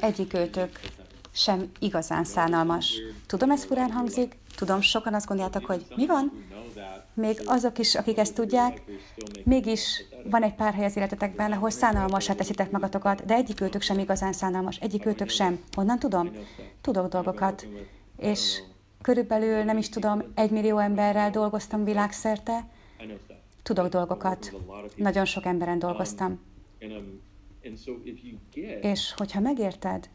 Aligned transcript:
Egyik 0.00 0.34
őtök 0.34 0.80
sem 1.32 1.70
igazán 1.78 2.24
szánalmas. 2.24 3.00
Tudom, 3.26 3.50
ez 3.50 3.64
furán 3.64 3.90
hangzik, 3.90 4.36
tudom, 4.56 4.80
sokan 4.80 5.14
azt 5.14 5.26
gondoljátok, 5.26 5.64
hogy 5.64 5.86
mi 5.96 6.06
van? 6.06 6.32
Még 7.14 7.42
azok 7.46 7.78
is, 7.78 7.94
akik 7.94 8.18
ezt 8.18 8.34
tudják, 8.34 8.82
mégis 9.44 10.04
van 10.30 10.42
egy 10.42 10.54
pár 10.54 10.74
hely 10.74 10.84
az 10.84 10.96
életetekben, 10.96 11.52
ahol 11.52 11.70
szánalmasá 11.70 12.34
teszitek 12.34 12.70
magatokat, 12.70 13.24
de 13.24 13.34
egyik 13.34 13.60
őtök 13.60 13.82
sem 13.82 13.98
igazán 13.98 14.32
szánalmas, 14.32 14.76
egyik 14.76 15.06
őtök 15.06 15.28
sem. 15.28 15.60
Honnan 15.72 15.98
tudom? 15.98 16.30
Tudok 16.80 17.08
dolgokat. 17.08 17.66
És 18.16 18.62
körülbelül, 19.02 19.62
nem 19.62 19.78
is 19.78 19.88
tudom, 19.88 20.22
egy 20.34 20.50
millió 20.50 20.78
emberrel 20.78 21.30
dolgoztam 21.30 21.84
világszerte, 21.84 22.66
tudok 23.62 23.88
dolgokat. 23.88 24.52
Nagyon 24.96 25.24
sok 25.24 25.44
emberen 25.44 25.78
dolgoztam. 25.78 26.40
És 28.80 29.12
hogyha 29.16 29.40
megérted, 29.40 30.08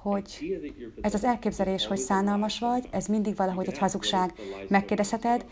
hogy 0.00 0.60
ez 1.00 1.14
az 1.14 1.24
elképzelés, 1.24 1.86
hogy 1.86 1.98
szánalmas 1.98 2.58
vagy, 2.58 2.88
ez 2.90 3.06
mindig 3.06 3.36
valahogy 3.36 3.68
egy 3.68 3.78
hazugság. 3.78 4.32
Megkérdezheted, 4.68 5.44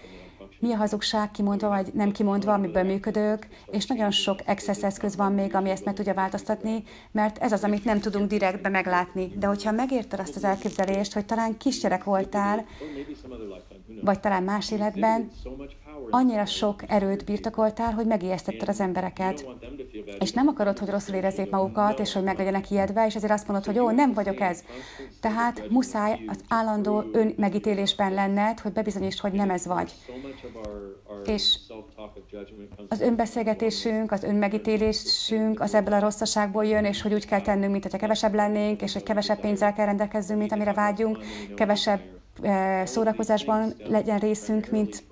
mi 0.60 0.72
a 0.72 0.76
hazugság 0.76 1.30
kimondva 1.30 1.68
vagy 1.68 1.90
nem 1.94 2.12
kimondva, 2.12 2.52
amiből 2.52 2.82
működők, 2.82 3.48
és 3.70 3.86
nagyon 3.86 4.10
sok 4.10 4.38
access 4.46 4.82
eszköz 4.82 5.16
van 5.16 5.32
még, 5.32 5.54
ami 5.54 5.70
ezt 5.70 5.84
meg 5.84 5.94
tudja 5.94 6.14
változtatni, 6.14 6.82
mert 7.12 7.38
ez 7.38 7.52
az, 7.52 7.64
amit 7.64 7.84
nem 7.84 8.00
tudunk 8.00 8.28
direktbe 8.28 8.68
meglátni. 8.68 9.32
De 9.38 9.46
hogyha 9.46 9.72
megérted 9.72 10.20
azt 10.20 10.36
az 10.36 10.44
elképzelést, 10.44 11.12
hogy 11.12 11.26
talán 11.26 11.56
kisgyerek 11.56 12.04
voltál, 12.04 12.66
vagy 14.02 14.20
talán 14.20 14.42
más 14.42 14.70
életben, 14.70 15.30
annyira 16.10 16.44
sok 16.44 16.90
erőt 16.90 17.24
birtokoltál, 17.24 17.92
hogy 17.92 18.06
megijesztetted 18.06 18.68
az 18.68 18.80
embereket. 18.80 19.46
És 20.18 20.32
nem 20.32 20.46
akarod, 20.46 20.78
hogy 20.78 20.88
rosszul 20.88 21.14
érezzék 21.14 21.50
magukat, 21.50 21.98
és 21.98 22.12
hogy 22.12 22.22
meg 22.22 22.38
legyenek 22.38 22.70
ijedve, 22.70 23.06
és 23.06 23.14
ezért 23.14 23.32
azt 23.32 23.46
mondod, 23.46 23.66
hogy 23.66 23.74
jó, 23.74 23.90
nem 23.90 24.12
vagyok 24.12 24.40
ez. 24.40 24.64
Tehát 25.20 25.68
muszáj 25.70 26.20
az 26.26 26.38
állandó 26.48 27.04
önmegítélésben 27.12 28.14
lenned, 28.14 28.60
hogy 28.60 28.72
bebizonyítsd, 28.72 29.18
hogy 29.20 29.32
nem 29.32 29.50
ez 29.50 29.66
vagy. 29.66 29.92
És 31.24 31.58
az 32.88 33.00
önbeszélgetésünk, 33.00 34.12
az 34.12 34.22
önmegítélésünk 34.22 35.60
az 35.60 35.74
ebből 35.74 35.94
a 35.94 36.00
rosszaságból 36.00 36.64
jön, 36.64 36.84
és 36.84 37.02
hogy 37.02 37.14
úgy 37.14 37.26
kell 37.26 37.40
tennünk, 37.40 37.70
mint 37.70 37.82
hogyha 37.82 37.98
kevesebb 37.98 38.34
lennénk, 38.34 38.82
és 38.82 38.92
hogy 38.92 39.02
kevesebb 39.02 39.40
pénzzel 39.40 39.72
kell 39.72 39.86
rendelkezzünk, 39.86 40.38
mint 40.38 40.52
amire 40.52 40.72
vágyunk, 40.72 41.18
kevesebb 41.54 42.00
eh, 42.42 42.86
szórakozásban 42.86 43.74
legyen 43.88 44.18
részünk, 44.18 44.70
mint 44.70 45.02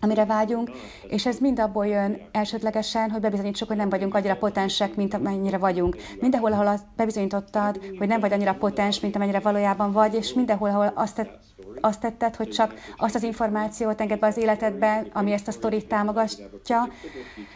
amire 0.00 0.24
vágyunk, 0.24 0.70
és 1.08 1.26
ez 1.26 1.38
mind 1.38 1.58
abból 1.58 1.86
jön 1.86 2.20
elsődlegesen, 2.32 3.10
hogy 3.10 3.20
bebizonyítsuk, 3.20 3.68
hogy 3.68 3.76
nem 3.76 3.88
vagyunk 3.88 4.14
annyira 4.14 4.36
potensek, 4.36 4.94
mint 4.94 5.14
amennyire 5.14 5.58
vagyunk. 5.58 5.96
Mindenhol, 6.20 6.52
ahol 6.52 6.66
azt 6.66 6.84
bebizonyítottad, 6.96 7.80
hogy 7.98 8.08
nem 8.08 8.20
vagy 8.20 8.32
annyira 8.32 8.54
potens, 8.54 9.00
mint 9.00 9.16
amennyire 9.16 9.40
valójában 9.40 9.92
vagy, 9.92 10.14
és 10.14 10.32
mindenhol, 10.32 10.68
ahol 10.68 10.92
azt, 10.94 11.14
tett, 11.14 11.38
azt 11.80 12.00
tetted, 12.00 12.36
hogy 12.36 12.48
csak 12.48 12.74
azt 12.96 13.14
az 13.14 13.22
információt 13.22 14.00
enged 14.00 14.18
be 14.18 14.26
az 14.26 14.36
életedbe, 14.36 15.06
ami 15.12 15.32
ezt 15.32 15.48
a 15.48 15.52
sztorit 15.52 15.86
támogatja, 15.86 16.88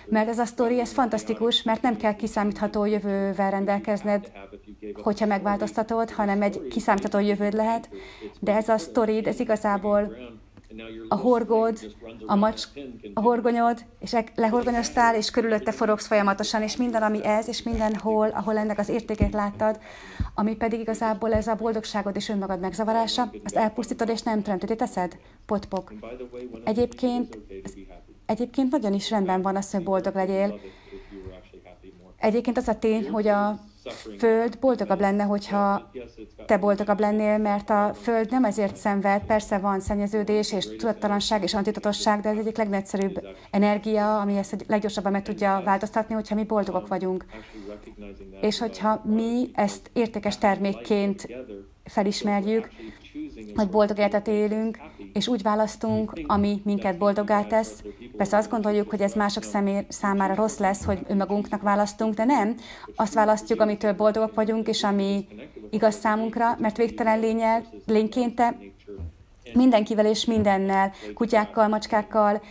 mert 0.06 0.28
ez 0.28 0.38
a 0.38 0.44
sztori, 0.44 0.80
ez 0.80 0.92
fantasztikus, 0.92 1.62
mert 1.62 1.82
nem 1.82 1.96
kell 1.96 2.14
kiszámítható 2.14 2.84
jövővel 2.84 3.50
rendelkezned, 3.50 4.30
hogyha 5.02 5.26
megváltoztatod, 5.26 6.10
hanem 6.10 6.42
egy 6.42 6.66
kiszámítható 6.68 7.18
jövőd 7.18 7.52
lehet, 7.52 7.88
de 8.40 8.54
ez 8.54 8.68
a 8.68 8.78
sztorid, 8.78 9.26
ez 9.26 9.40
igazából 9.40 10.16
a 11.08 11.16
horgod, 11.16 11.78
a, 12.26 12.34
macs, 12.34 12.64
a 13.14 13.20
horgonyod, 13.20 13.84
és 13.98 14.16
lehorgonyoztál, 14.34 15.14
és 15.14 15.30
körülötte 15.30 15.72
forogsz 15.72 16.06
folyamatosan, 16.06 16.62
és 16.62 16.76
minden, 16.76 17.02
ami 17.02 17.24
ez, 17.24 17.48
és 17.48 17.62
mindenhol, 17.62 18.28
ahol 18.28 18.58
ennek 18.58 18.78
az 18.78 18.88
értékét 18.88 19.32
láttad, 19.32 19.78
ami 20.34 20.56
pedig 20.56 20.80
igazából 20.80 21.32
ez 21.32 21.46
a 21.46 21.54
boldogságod 21.54 22.16
és 22.16 22.28
önmagad 22.28 22.60
megzavarása, 22.60 23.30
azt 23.44 23.56
elpusztítod, 23.56 24.08
és 24.08 24.22
nem 24.22 24.42
teremteti 24.42 24.76
teszed? 24.76 25.16
Potpok. 25.46 25.92
Egyébként, 26.64 27.38
egyébként 28.26 28.70
nagyon 28.70 28.92
is 28.92 29.10
rendben 29.10 29.42
van 29.42 29.56
az, 29.56 29.70
hogy 29.70 29.82
boldog 29.82 30.14
legyél. 30.14 30.60
Egyébként 32.18 32.56
az 32.56 32.68
a 32.68 32.78
tény, 32.78 33.10
hogy 33.10 33.28
a 33.28 33.58
Föld 34.18 34.58
boldogabb 34.58 35.00
lenne, 35.00 35.22
hogyha 35.24 35.90
te 36.46 36.56
boldogabb 36.56 37.00
lennél, 37.00 37.38
mert 37.38 37.70
a 37.70 37.94
Föld 38.02 38.30
nem 38.30 38.44
ezért 38.44 38.76
szenved, 38.76 39.22
persze 39.24 39.58
van 39.58 39.80
szennyeződés 39.80 40.52
és 40.52 40.76
tudattalanság 40.76 41.42
és 41.42 41.54
antitatosság, 41.54 42.20
de 42.20 42.28
ez 42.28 42.36
egyik 42.36 42.56
legnagyszerűbb 42.56 43.26
energia, 43.50 44.20
ami 44.20 44.36
ezt 44.36 44.64
leggyorsabban 44.68 45.12
meg 45.12 45.22
tudja 45.22 45.62
változtatni, 45.64 46.14
hogyha 46.14 46.34
mi 46.34 46.44
boldogok 46.44 46.88
vagyunk. 46.88 47.24
És 48.40 48.58
hogyha 48.58 49.02
mi 49.04 49.50
ezt 49.52 49.90
értékes 49.92 50.38
termékként 50.38 51.26
felismerjük, 51.84 52.68
hogy 53.54 53.68
boldog 53.68 53.98
életet 53.98 54.28
élünk, 54.28 54.78
és 55.12 55.28
úgy 55.28 55.42
választunk, 55.42 56.12
ami 56.26 56.60
minket 56.64 56.98
boldoggá 56.98 57.44
tesz. 57.44 57.82
Persze 58.16 58.36
azt 58.36 58.50
gondoljuk, 58.50 58.90
hogy 58.90 59.00
ez 59.00 59.12
mások 59.12 59.42
személy, 59.42 59.86
számára 59.88 60.34
rossz 60.34 60.58
lesz, 60.58 60.84
hogy 60.84 60.98
önmagunknak 61.08 61.62
választunk, 61.62 62.14
de 62.14 62.24
nem. 62.24 62.54
Azt 62.96 63.14
választjuk, 63.14 63.60
amitől 63.60 63.92
boldogok 63.92 64.34
vagyunk, 64.34 64.68
és 64.68 64.82
ami 64.82 65.26
igaz 65.70 65.94
számunkra, 65.94 66.56
mert 66.58 66.76
végtelen 66.76 67.20
lényel, 67.20 67.64
lényként 67.86 68.34
te 68.34 68.56
mindenkivel 69.52 70.06
és 70.06 70.24
mindennel, 70.24 70.92
kutyákkal, 71.14 71.68
macskákkal, 71.68 72.42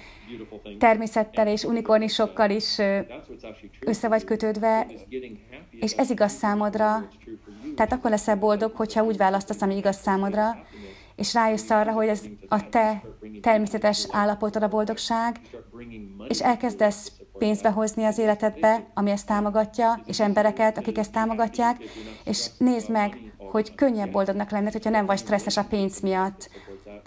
természettel 0.80 1.48
és 1.48 1.64
unikornisokkal 1.64 2.50
is 2.50 2.80
össze 3.80 4.08
vagy 4.08 4.24
kötődve, 4.24 4.88
és 5.72 5.92
ez 5.92 6.10
igaz 6.10 6.32
számodra, 6.32 7.08
tehát 7.76 7.94
akkor 7.94 8.10
leszel 8.10 8.36
boldog, 8.36 8.76
hogyha 8.76 9.04
úgy 9.04 9.18
választasz, 9.18 9.62
ami 9.62 9.78
igaz 9.78 9.96
számodra, 9.96 10.66
és 11.16 11.34
rájössz 11.34 11.70
arra, 11.70 11.92
hogy 11.92 12.08
ez 12.08 12.22
a 12.48 12.70
te 12.70 13.02
természetes 13.42 14.08
állapotod 14.12 14.64
a 14.64 14.68
boldogság, 14.68 15.40
és 16.28 16.42
elkezdesz 16.42 17.12
pénzbe 17.38 17.70
hozni 17.70 18.04
az 18.04 18.18
életedbe, 18.18 18.84
ami 18.94 19.12
ezt 19.12 19.28
támogatja, 19.28 20.02
és 20.06 20.20
embereket, 20.20 20.78
akik 20.78 20.98
ezt 20.98 21.12
támogatják, 21.12 21.84
és 22.24 22.50
nézd 22.58 22.90
meg, 22.90 23.34
hogy 23.38 23.76
könnyebb 23.76 24.12
boldognak 24.12 24.50
lenned, 24.50 24.72
hogyha 24.72 24.90
nem 24.90 25.06
vagy 25.06 25.18
stresszes 25.18 25.58
a 25.58 25.64
pénz 25.64 26.00
miatt, 26.00 26.50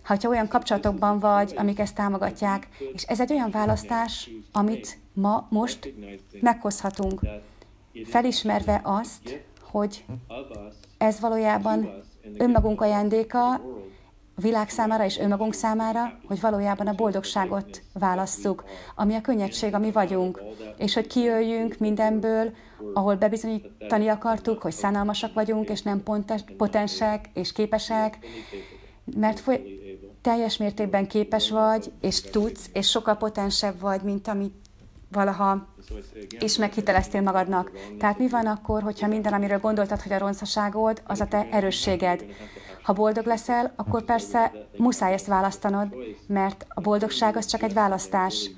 ha 0.02 0.16
olyan 0.28 0.48
kapcsolatokban 0.48 1.18
vagy, 1.18 1.54
amik 1.56 1.78
ezt 1.78 1.94
támogatják. 1.94 2.68
És 2.92 3.02
ez 3.02 3.20
egy 3.20 3.32
olyan 3.32 3.50
választás, 3.50 4.30
amit 4.52 4.98
ma, 5.12 5.46
most 5.50 5.94
meghozhatunk, 6.40 7.20
felismerve 8.04 8.80
azt, 8.84 9.40
hogy 9.70 10.04
ez 10.98 11.20
valójában 11.20 12.04
önmagunk 12.38 12.80
ajándéka 12.80 13.60
a 14.36 14.40
világ 14.40 14.68
számára 14.68 15.04
és 15.04 15.18
önmagunk 15.18 15.54
számára, 15.54 16.18
hogy 16.26 16.40
valójában 16.40 16.86
a 16.86 16.94
boldogságot 16.94 17.82
válasszuk, 17.92 18.64
ami 18.94 19.14
a 19.14 19.20
könnyedség, 19.20 19.74
ami 19.74 19.90
vagyunk, 19.90 20.42
és 20.76 20.94
hogy 20.94 21.06
kijöjjünk 21.06 21.78
mindenből, 21.78 22.52
ahol 22.94 23.14
bebizonyítani 23.14 24.08
akartuk, 24.08 24.62
hogy 24.62 24.72
szánalmasak 24.72 25.34
vagyunk, 25.34 25.68
és 25.68 25.82
nem 25.82 26.02
potensek 26.56 27.30
és 27.34 27.52
képesek, 27.52 28.18
mert 29.16 29.40
foly- 29.40 29.62
teljes 30.22 30.56
mértékben 30.56 31.06
képes 31.06 31.50
vagy, 31.50 31.92
és 32.00 32.20
tudsz, 32.20 32.70
és 32.72 32.88
sokkal 32.90 33.16
potensebb 33.16 33.80
vagy, 33.80 34.02
mint 34.02 34.28
amit 34.28 34.54
valaha 35.12 35.66
és 36.38 36.56
meghiteleztél 36.56 37.20
magadnak. 37.20 37.70
Tehát 37.98 38.18
mi 38.18 38.28
van 38.28 38.46
akkor, 38.46 38.82
hogyha 38.82 39.06
minden, 39.06 39.32
amiről 39.32 39.58
gondoltad, 39.58 40.00
hogy 40.02 40.12
a 40.12 40.18
roncaságod, 40.18 41.02
az 41.04 41.20
a 41.20 41.26
te 41.26 41.48
erősséged? 41.50 42.24
Ha 42.86 42.92
boldog 42.92 43.26
leszel, 43.26 43.72
akkor 43.76 44.04
persze 44.04 44.52
muszáj 44.76 45.12
ezt 45.12 45.26
választanod, 45.26 45.94
mert 46.26 46.66
a 46.68 46.80
boldogság 46.80 47.36
az 47.36 47.46
csak 47.46 47.62
egy 47.62 47.72
választás. 47.72 48.50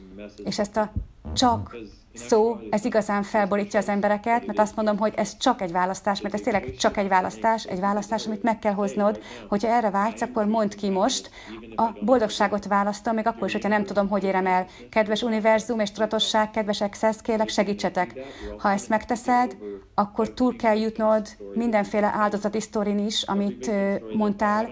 És 0.44 0.58
ezt 0.58 0.76
a 0.76 0.92
csak 1.32 1.76
szó, 2.18 2.58
ez 2.70 2.84
igazán 2.84 3.22
felborítja 3.22 3.78
az 3.78 3.88
embereket, 3.88 4.46
mert 4.46 4.58
azt 4.58 4.76
mondom, 4.76 4.98
hogy 4.98 5.12
ez 5.16 5.36
csak 5.36 5.60
egy 5.60 5.72
választás, 5.72 6.20
mert 6.20 6.34
ez 6.34 6.40
tényleg 6.40 6.74
csak 6.78 6.96
egy 6.96 7.08
választás, 7.08 7.64
egy 7.64 7.80
választás, 7.80 8.26
amit 8.26 8.42
meg 8.42 8.58
kell 8.58 8.72
hoznod. 8.72 9.20
Hogyha 9.48 9.68
erre 9.68 9.90
vágysz, 9.90 10.20
akkor 10.20 10.46
mondd 10.46 10.76
ki 10.76 10.88
most, 10.88 11.30
a 11.76 11.88
boldogságot 12.00 12.66
választom, 12.66 13.14
még 13.14 13.26
akkor 13.26 13.46
is, 13.46 13.52
hogyha 13.52 13.68
nem 13.68 13.84
tudom, 13.84 14.08
hogy 14.08 14.24
érem 14.24 14.46
el. 14.46 14.66
Kedves 14.90 15.22
univerzum 15.22 15.80
és 15.80 15.90
tudatosság, 15.90 16.50
kedves 16.50 16.80
Access, 16.80 17.16
kérlek, 17.22 17.48
segítsetek. 17.48 18.14
Ha 18.58 18.70
ezt 18.70 18.88
megteszed, 18.88 19.56
akkor 19.94 20.30
túl 20.30 20.56
kell 20.56 20.76
jutnod 20.76 21.28
mindenféle 21.54 22.12
áldozati 22.14 22.60
sztorin 22.60 22.98
is, 22.98 23.22
amit 23.22 23.70
mondtál, 24.16 24.68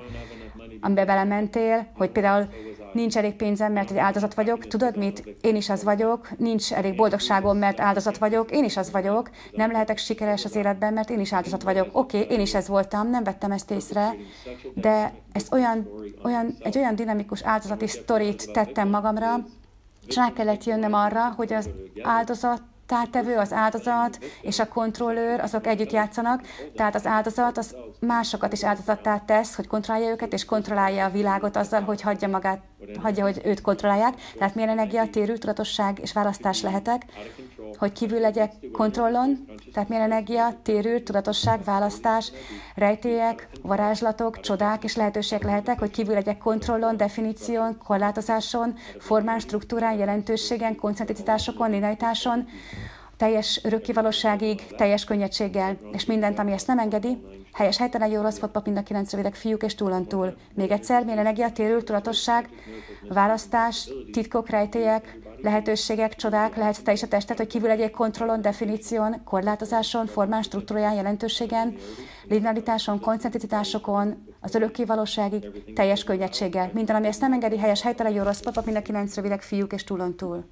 amiben 0.81 1.07
belementél, 1.07 1.87
hogy 1.97 2.11
például 2.11 2.49
nincs 2.97 3.17
elég 3.17 3.35
pénzem, 3.35 3.73
mert 3.73 3.91
egy 3.91 3.97
áldozat 3.97 4.35
vagyok. 4.35 4.67
Tudod 4.67 4.97
mit? 4.97 5.37
Én 5.41 5.57
is 5.57 5.69
az 5.69 5.85
vagyok. 5.85 6.39
Nincs 6.39 6.73
elég 6.73 6.97
boldogságom, 6.97 7.59
mert 7.59 7.81
áldozat 7.81 8.19
vagyok. 8.19 8.51
Én 8.51 8.65
is 8.65 8.77
az 8.77 8.91
vagyok. 8.91 9.31
Nem 9.53 9.73
lehetek 9.73 9.99
sikeres 9.99 10.45
az 10.45 10.57
életben, 10.57 10.93
mert 10.93 11.11
én 11.11 11.21
is 11.21 11.33
áldozat 11.33 11.63
vagyok. 11.63 11.89
Oké, 11.93 12.21
okay, 12.21 12.37
én 12.37 12.41
is 12.41 12.55
ez 12.55 12.69
voltam, 12.69 13.11
nem 13.11 13.25
vettem 13.25 13.53
ezt 13.53 13.71
észre, 13.71 14.15
de 14.75 15.13
ezt 15.33 15.53
olyan, 15.53 15.89
olyan, 16.25 16.57
egy 16.61 16.79
olyan 16.79 16.95
dinamikus 16.95 17.43
áldozati 17.43 17.87
sztorit 17.87 18.53
tettem 18.53 18.89
magamra, 18.89 19.45
és 20.07 20.17
rá 20.17 20.33
kellett 20.33 20.65
jönnöm 20.65 20.93
arra, 20.93 21.33
hogy 21.37 21.53
az 21.53 21.69
áldozat 22.03 22.63
tártevő, 22.87 23.37
az 23.37 23.53
áldozat 23.53 24.19
és 24.43 24.59
a 24.59 24.69
kontrollőr, 24.69 25.41
azok 25.41 25.67
együtt 25.67 25.93
játszanak, 25.93 26.43
tehát 26.77 26.95
az 26.95 27.07
áldozat 27.07 27.59
az 27.59 27.77
másokat 28.01 28.53
is 28.53 28.65
áldozattá 28.65 29.19
tesz, 29.19 29.55
hogy 29.55 29.67
kontrollálja 29.67 30.11
őket, 30.11 30.33
és 30.33 30.45
kontrollálja 30.45 31.05
a 31.05 31.11
világot 31.11 31.57
azzal, 31.57 31.81
hogy 31.83 32.01
hagyja 32.01 32.29
magát, 32.29 32.61
hagyja, 33.03 33.25
hogy 33.25 33.41
őt 33.45 33.61
kontrollálják. 33.61 34.15
Tehát 34.39 34.55
milyen 34.55 34.71
energia, 34.71 35.11
térő, 35.11 35.37
tudatosság 35.37 35.99
és 36.03 36.13
választás 36.13 36.63
lehetek, 36.63 37.03
hogy 37.79 37.93
kívül 37.93 38.21
legyek 38.21 38.53
kontrollon, 38.73 39.45
tehát 39.73 39.89
milyen 39.89 40.05
energia, 40.05 40.59
térő, 40.63 41.01
tudatosság, 41.01 41.65
választás, 41.65 42.33
rejtélyek, 42.75 43.49
varázslatok, 43.63 44.41
csodák 44.41 44.85
és 44.85 44.97
lehetőségek 44.97 45.45
lehetek, 45.45 45.79
hogy 45.79 45.91
kívül 45.91 46.15
legyek 46.15 46.39
kontrollon, 46.39 46.97
definíción, 46.97 47.79
korlátozáson, 47.87 48.75
formán, 48.99 49.39
struktúrán, 49.39 49.99
jelentőségen, 49.99 50.77
koncentricitásokon, 50.77 51.71
linearitáson, 51.71 52.47
teljes 53.17 53.61
örökkivalóságig, 53.65 54.67
teljes 54.77 55.05
könnyedséggel, 55.05 55.77
és 55.93 56.05
mindent, 56.05 56.39
ami 56.39 56.53
ezt 56.53 56.67
nem 56.67 56.79
engedi, 56.79 57.19
helyes 57.53 57.77
helytelen 57.77 58.11
jó 58.11 58.23
rossz 58.23 58.39
pap 58.39 58.65
mind 58.65 58.77
a 58.77 58.83
kilenc 58.83 59.11
rövidek 59.11 59.35
fiúk 59.35 59.63
és 59.63 59.75
túlontúl. 59.75 60.35
Még 60.55 60.71
egyszer, 60.71 61.05
milyen 61.05 61.19
energia, 61.19 61.53
térül, 61.53 61.85
tudatosság, 61.85 62.49
választás, 63.09 63.89
titkok, 64.13 64.49
rejtélyek, 64.49 65.19
lehetőségek, 65.47 66.15
csodák, 66.15 66.57
lehet 66.57 66.85
te 66.85 66.93
is 66.93 67.03
a 67.03 67.09
testet, 67.09 67.37
hogy 67.37 67.47
kívül 67.47 67.69
legyél 67.69 67.91
kontrollon, 67.91 68.41
definíción, 68.41 69.21
korlátozáson, 69.25 70.07
formán, 70.07 70.43
struktúráján, 70.43 70.95
jelentőségen, 70.95 71.77
linearitáson, 72.29 73.01
koncentricitásokon, 73.01 74.35
az 74.41 74.55
örökké 74.55 74.85
valóságig, 74.85 75.73
teljes 75.75 76.05
könnyedséggel. 76.05 76.71
Minden, 76.75 76.97
ami 76.97 77.07
ezt 77.07 77.21
nem 77.21 77.33
engedi, 77.33 77.59
helyes 77.59 77.83
helytelen 77.83 78.13
jó 78.13 78.23
rossz 78.23 78.41
papa, 78.41 78.63
mind 78.65 78.77
a 78.77 78.83
kilenc 78.83 79.15
rövidek 79.15 79.43
fiúk 79.43 79.73
és 79.73 79.85
túlon 79.85 80.17
túl. 80.17 80.45